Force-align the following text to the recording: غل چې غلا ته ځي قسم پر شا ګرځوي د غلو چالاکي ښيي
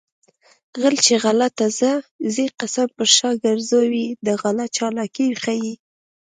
غل 0.81 0.95
چې 1.05 1.13
غلا 1.23 1.47
ته 1.57 1.65
ځي 2.33 2.45
قسم 2.59 2.87
پر 2.95 3.07
شا 3.15 3.29
ګرځوي 3.45 4.05
د 4.25 4.27
غلو 4.41 4.65
چالاکي 4.77 5.27
ښيي 5.41 5.73